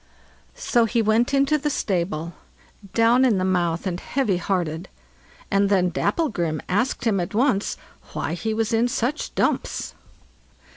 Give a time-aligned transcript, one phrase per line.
[0.55, 2.33] So he went into the stable,
[2.95, 4.89] down in the mouth and heavy hearted,
[5.51, 7.77] and then Dapplegrim asked him at once
[8.13, 9.93] why he was in such dumps.